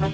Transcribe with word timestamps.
Love 0.00 0.12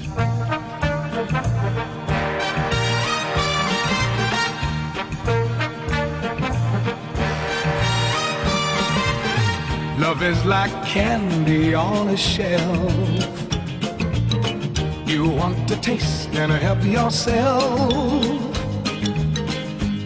is 10.25 10.45
like 10.45 10.73
candy 10.85 11.73
on 11.75 12.09
a 12.09 12.17
shelf. 12.17 12.61
You 15.07 15.29
want 15.29 15.69
to 15.69 15.77
taste 15.81 16.31
and 16.35 16.51
help 16.51 16.83
yourself. 16.83 18.25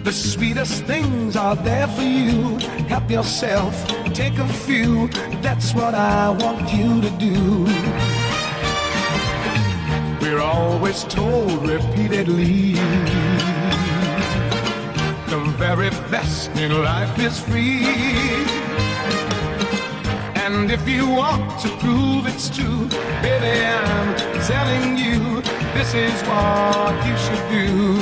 The 0.05 0.13
sweetest 0.13 0.85
things 0.85 1.37
are 1.37 1.57
there 1.57 1.89
for 1.89 2.03
you. 2.03 2.59
Help 2.89 3.11
yourself, 3.11 3.75
take 4.13 4.37
a 4.37 4.47
few. 4.47 5.09
That's 5.41 5.73
what 5.75 5.95
I 5.95 6.29
want 6.29 6.71
you 6.71 7.01
to 7.01 7.11
do. 7.13 8.10
We're 10.41 10.47
always 10.47 11.05
told 11.05 11.69
repeatedly 11.69 12.73
the 15.29 15.39
very 15.59 15.91
best 16.11 16.49
in 16.57 16.83
life 16.83 17.19
is 17.19 17.39
free. 17.39 17.85
And 20.43 20.71
if 20.71 20.89
you 20.89 21.07
want 21.11 21.61
to 21.61 21.69
prove 21.77 22.27
it's 22.27 22.49
true, 22.49 22.89
baby, 23.21 23.67
I'm 23.67 24.15
telling 24.49 24.97
you, 24.97 25.43
this 25.77 25.93
is 25.93 26.19
what 26.23 26.95
you 27.07 27.17
should 27.25 27.45
do. 27.53 28.01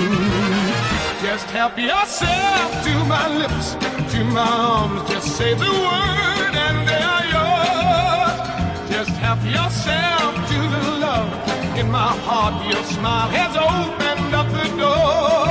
Just 1.26 1.46
help 1.50 1.76
yourself 1.76 2.84
to 2.84 2.94
my 3.06 3.26
lips, 3.36 3.74
to 4.14 4.22
my 4.22 4.48
arms, 4.48 5.10
just 5.10 5.36
say 5.36 5.54
the 5.54 5.72
word 5.86 6.54
and 6.66 6.86
they 6.86 7.02
are 7.02 7.26
yours. 7.34 8.90
Just 8.92 9.10
help 9.18 9.42
yourself 9.42 10.34
to 10.50 10.58
the 10.74 10.98
love 11.00 11.57
in 11.78 11.90
my 11.90 12.12
heart, 12.26 12.54
your 12.66 12.82
smile 12.84 13.28
has 13.30 13.54
opened 13.54 14.34
up 14.34 14.48
the 14.50 14.68
door. 14.82 15.46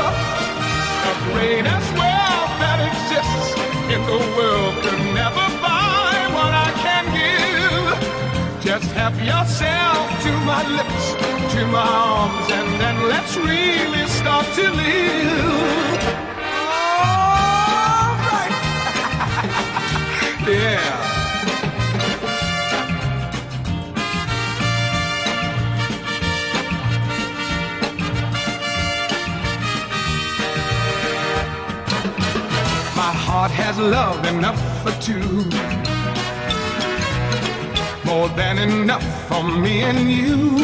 The 1.05 1.13
greatest 1.31 1.89
wealth 1.95 2.53
that 2.63 2.79
exists 2.89 3.55
in 3.93 4.01
the 4.11 4.19
world 4.35 4.73
could 4.83 5.03
never 5.15 5.45
buy 5.63 6.11
what 6.35 6.51
I 6.67 6.69
can 6.83 7.05
give. 7.15 7.95
Just 8.61 8.91
help 8.91 9.15
yourself 9.23 10.05
to 10.25 10.31
my 10.51 10.61
lips, 10.77 11.05
to 11.53 11.61
my 11.67 11.87
arms, 12.11 12.47
and 12.51 12.69
then 12.81 12.95
let's 13.07 13.33
really 13.37 14.05
start 14.19 14.45
to 14.59 14.65
live. 14.83 16.01
All 16.75 18.11
right. 18.27 18.53
yeah. 20.47 21.06
Heart 33.47 33.59
has 33.65 33.77
love 33.79 34.25
enough 34.25 34.59
for 34.83 34.91
two. 35.01 35.43
More 38.05 38.29
than 38.29 38.57
enough 38.57 39.05
for 39.27 39.43
me 39.43 39.81
and 39.81 40.11
you. 40.11 40.57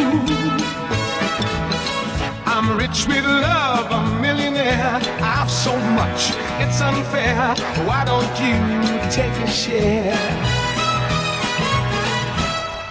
I'm 2.45 2.78
rich 2.78 3.08
with 3.08 3.25
love, 3.25 3.92
a 3.92 4.22
millionaire. 4.22 5.00
I've 5.22 5.52
so 5.52 5.75
much, 6.00 6.31
it's 6.62 6.81
unfair. 6.81 7.56
Why 7.88 8.03
don't 8.06 8.34
you 8.44 8.58
take 9.12 9.36
a 9.44 9.47
share? 9.47 10.18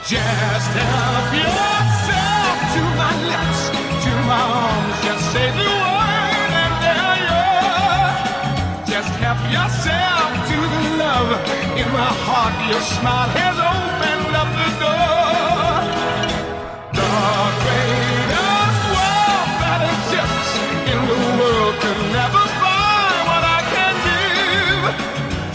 Just 0.04 0.70
help 0.88 1.28
yourself 1.42 2.56
to 2.74 2.82
my 3.00 3.12
lips, 3.30 3.60
to 4.04 4.10
my 4.26 4.40
arms. 4.40 4.81
Yourself 9.50 10.30
to 10.50 10.58
the 10.74 10.82
love 11.02 11.30
in 11.80 11.88
my 11.92 12.10
heart. 12.26 12.54
Your 12.70 12.80
smile 12.80 13.30
has 13.38 13.56
opened 13.58 14.34
up 14.42 14.50
the 14.60 14.70
door. 14.82 15.74
The 16.98 17.08
greatest 17.64 18.80
wealth 18.94 19.52
that 19.62 19.80
exists 19.92 20.52
in 20.92 20.98
the 21.10 21.18
world 21.38 21.74
could 21.82 22.00
never 22.14 22.44
buy 22.62 23.12
what 23.28 23.42
I 23.58 23.60
can 23.74 23.94
give. 24.06 24.84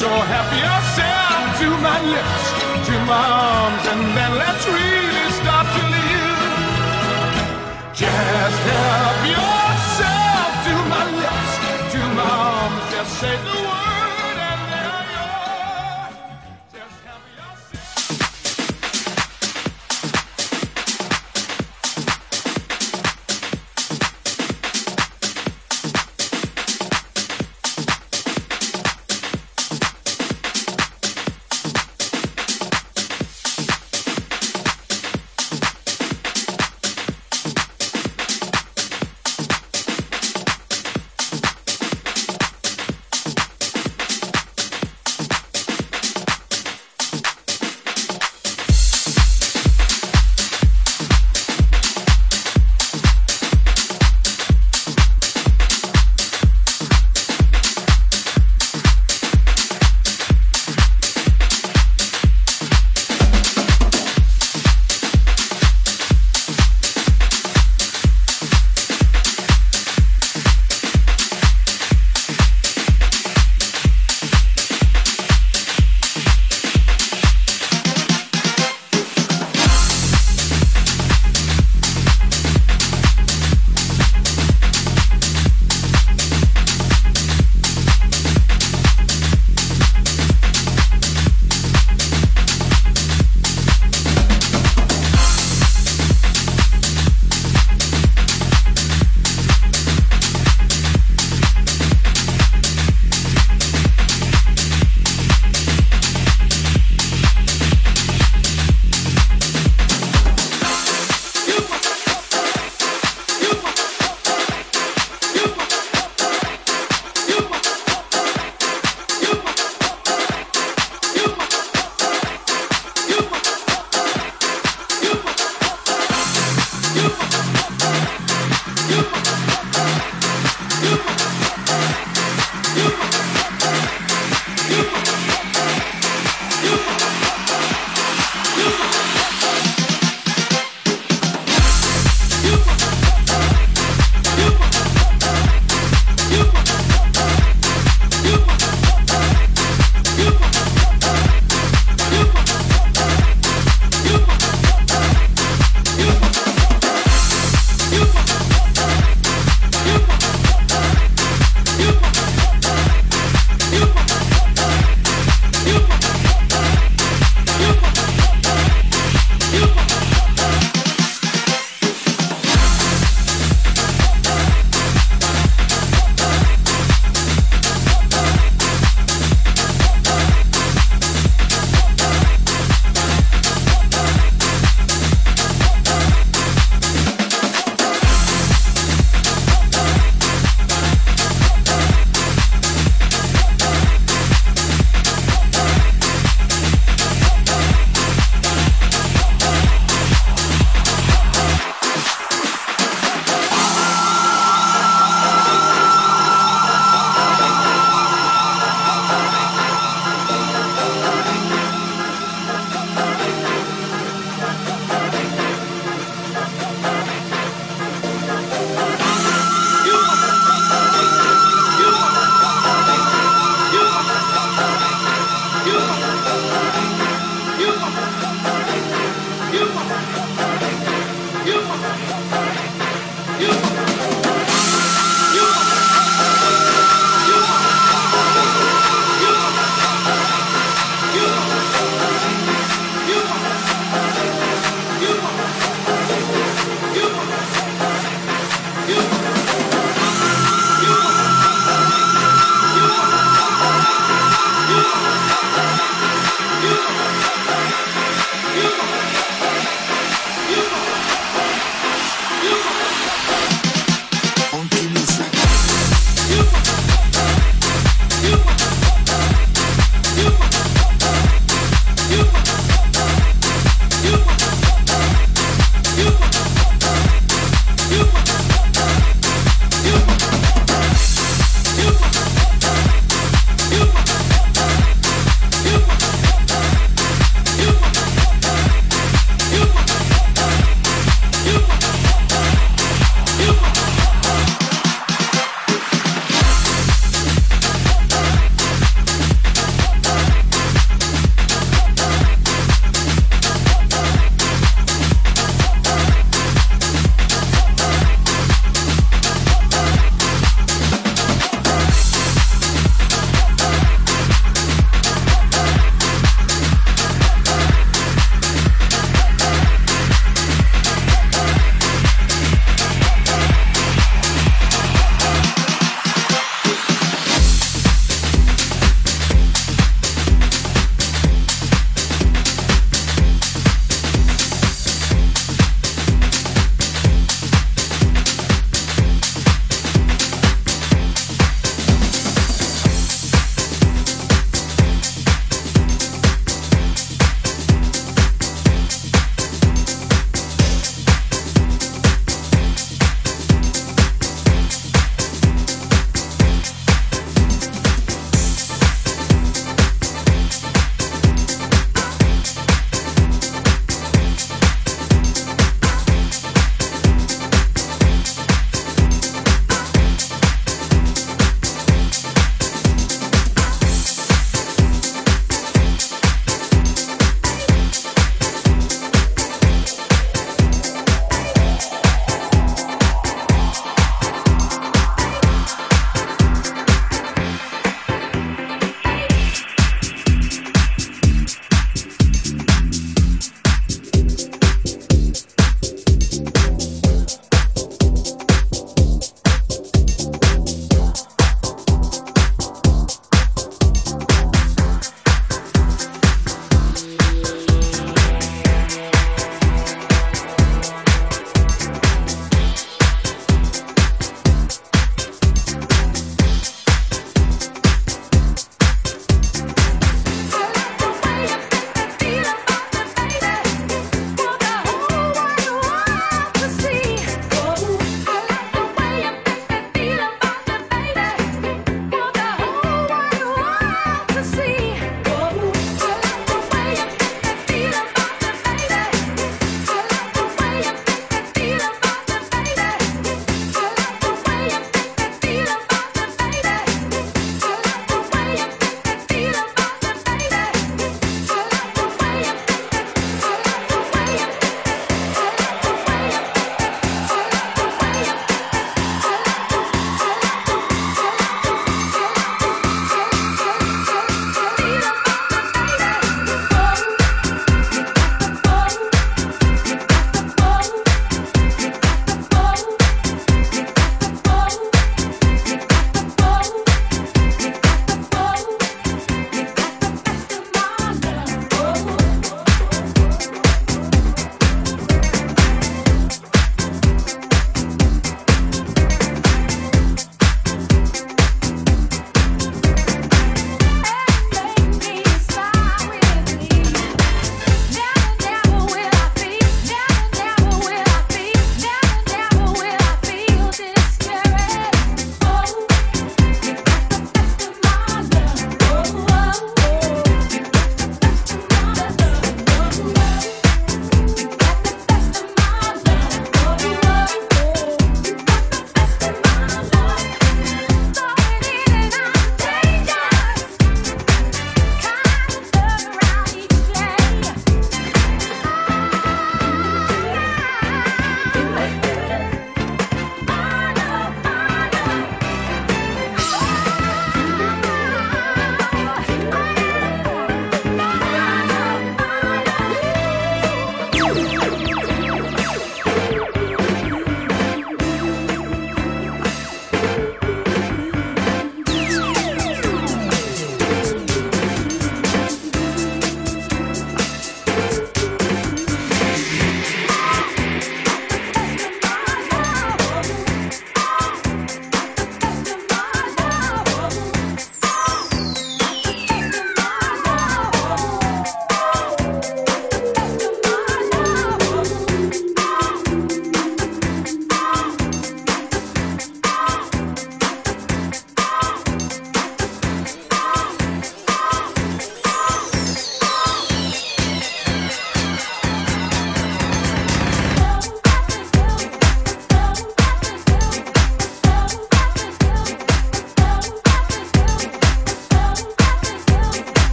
So 0.00 0.08
help 0.08 0.50
yourself 0.66 1.40
to 1.62 1.68
my 1.86 1.98
lips, 2.14 2.44
to 2.88 2.94
my 3.08 3.24
arms, 3.48 3.84
and 3.92 4.02
then 4.16 4.32
let's 4.42 4.64
really 4.66 5.26
start 5.40 5.66
to 5.76 5.82
live. 5.94 6.40
Just 7.94 8.60
help 8.72 9.20
yourself 9.36 10.50
to 10.66 10.74
my 10.92 11.04
lips, 11.20 11.52
to 11.92 12.00
my 12.18 12.28
arms, 12.28 12.82
just 12.92 13.12
say 13.20 13.36
the 13.36 13.52
word 13.62 13.69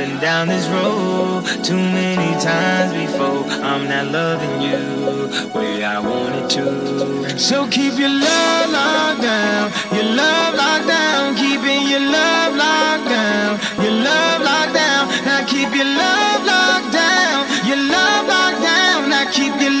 been 0.00 0.18
down 0.18 0.48
this 0.48 0.66
road 0.68 1.44
too 1.62 1.76
many 1.76 2.32
times 2.40 2.90
before. 3.02 3.44
I'm 3.70 3.84
not 3.86 4.06
loving 4.10 4.56
you 4.68 4.80
way 5.54 5.84
I 5.84 5.98
wanted 6.00 6.48
to. 6.56 7.38
So 7.38 7.68
keep 7.68 7.98
your 7.98 8.08
love 8.08 8.70
locked 8.70 9.20
down, 9.20 9.64
your 9.96 10.08
love 10.22 10.54
locked 10.54 10.88
down, 10.88 11.36
keeping 11.36 11.82
your 11.92 12.04
love 12.18 12.52
locked 12.56 13.08
down, 13.16 13.50
your 13.84 13.96
love 14.08 14.40
locked 14.48 14.74
down. 14.82 15.02
Now 15.28 15.44
keep 15.44 15.70
your 15.78 15.90
love 16.02 16.40
locked 16.52 16.92
down, 16.92 17.38
your 17.68 17.82
love 17.94 18.24
locked 18.34 18.62
down. 18.62 19.10
Now 19.10 19.30
keep 19.30 19.54
your 19.60 19.76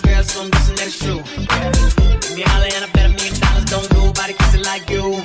girls, 0.00 0.30
so 0.32 0.42
I'm 0.42 0.50
guessing 0.50 0.76
that 0.76 0.86
it's 0.86 0.98
true. 0.98 1.22
Me 2.34 2.42
holler 2.42 2.70
and 2.74 2.84
I 2.84 2.90
bet 2.92 3.06
a 3.06 3.08
million 3.08 3.34
dollars 3.40 3.64
don't 3.64 3.92
nobody 3.94 4.32
kiss 4.34 4.54
it 4.54 4.64
like 4.64 4.88
you. 4.90 5.22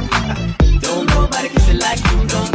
Don't 0.79 1.05
nobody 1.09 1.49
kiss 1.49 1.69
it 1.69 1.79
like 1.81 1.99
you. 2.11 2.27
Don't 2.27 2.52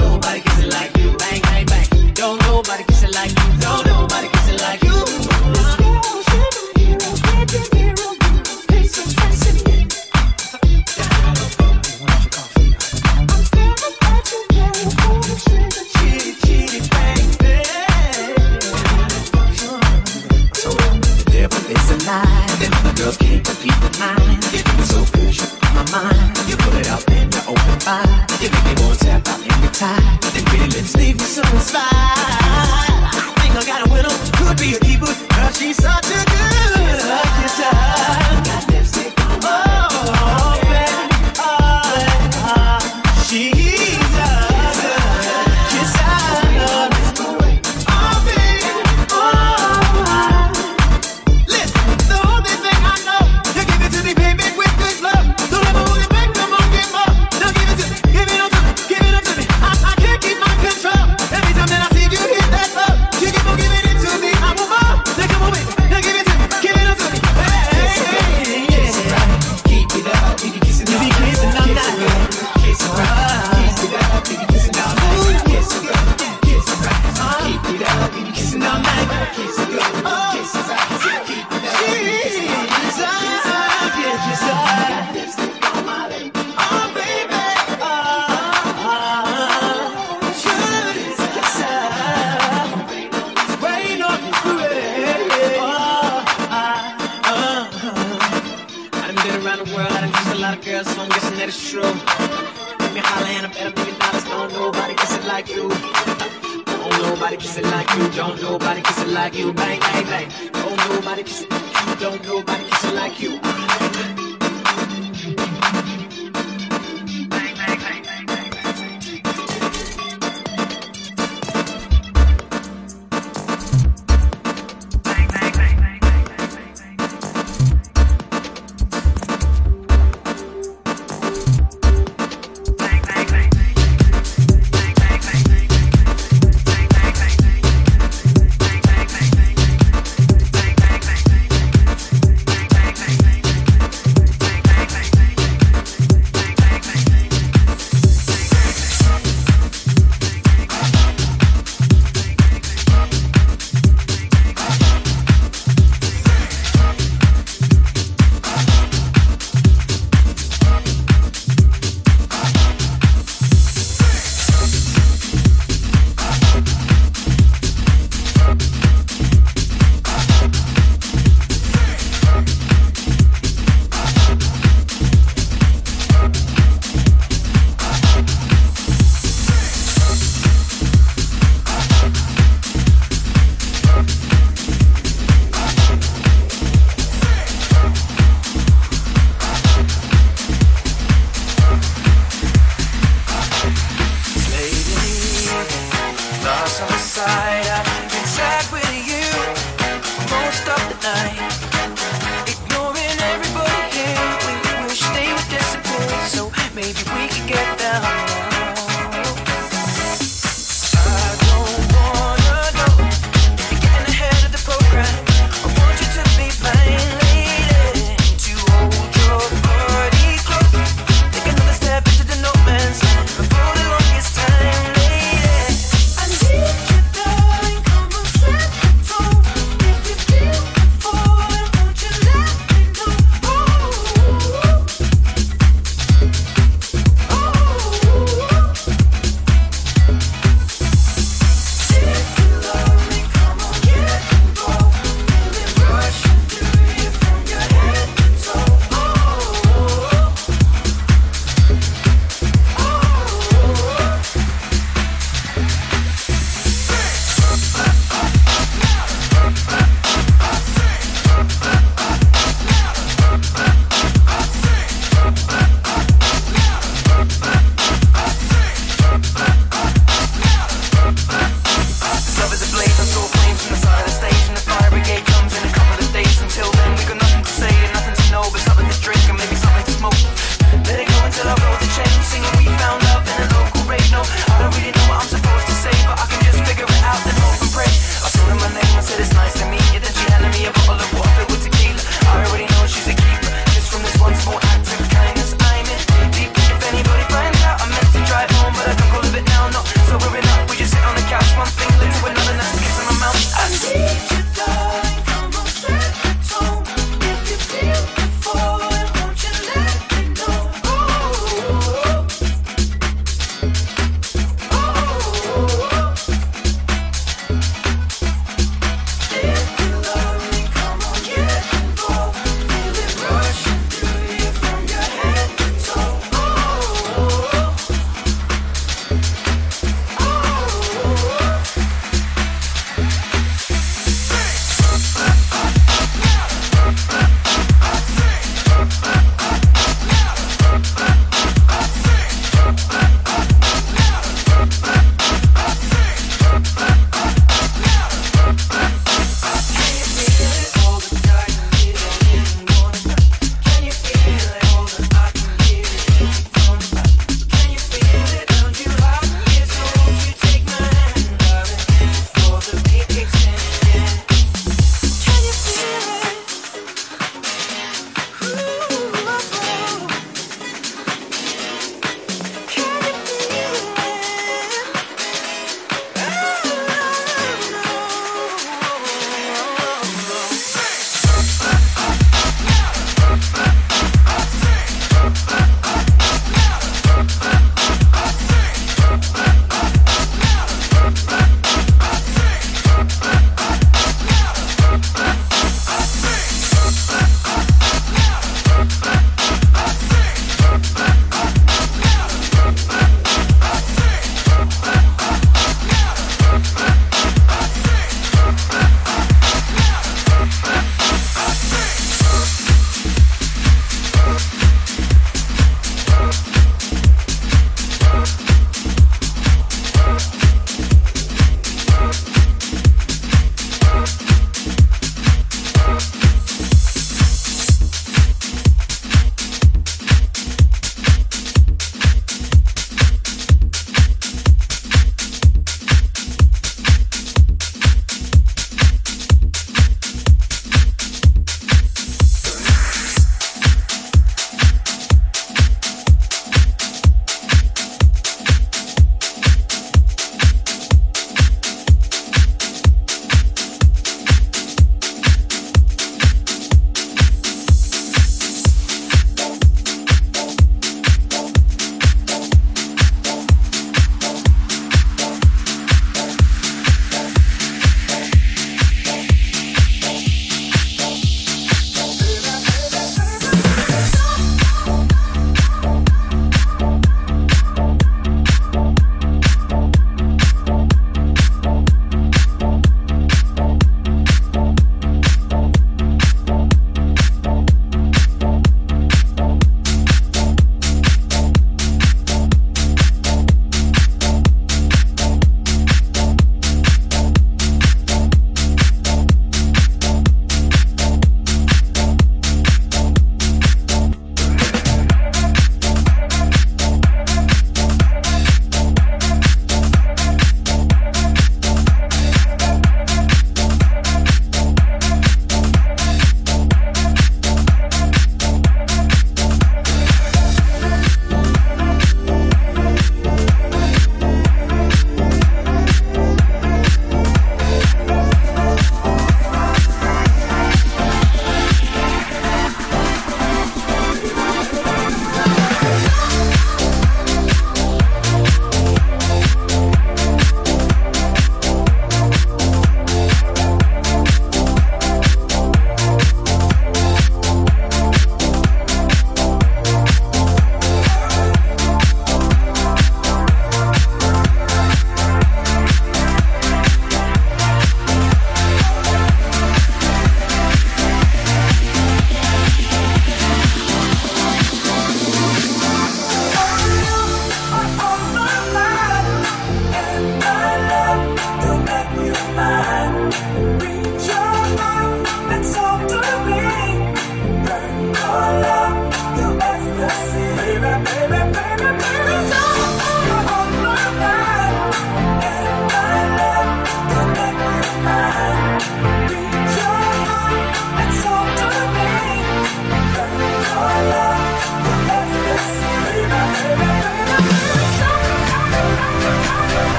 nobody 107.30 107.46
kiss 107.46 107.58
it 107.58 107.64
like 107.64 107.94
you. 107.94 108.10
Don't 108.10 108.42
nobody 108.42 108.80
kiss 108.80 109.02
it 109.02 109.08
like 109.08 109.38
you. 109.38 109.52
Bang, 109.52 109.80
bang, 109.80 110.04
bang. 110.04 110.52
Don't 110.52 110.76
nobody 110.88 111.22
kiss 111.22 111.42
it. 111.42 111.50
like 111.50 111.60
you. 111.86 111.96
Don't 112.00 112.24
nobody 112.24 112.64
kiss 112.64 112.84
it 112.84 112.94
like 112.94 113.20
you. 113.20 114.27